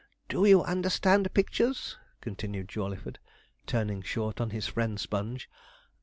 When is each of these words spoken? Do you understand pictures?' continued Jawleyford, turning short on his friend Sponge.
Do 0.29 0.45
you 0.45 0.63
understand 0.63 1.31
pictures?' 1.31 1.95
continued 2.21 2.67
Jawleyford, 2.69 3.19
turning 3.67 4.01
short 4.01 4.41
on 4.41 4.49
his 4.49 4.65
friend 4.65 4.99
Sponge. 4.99 5.47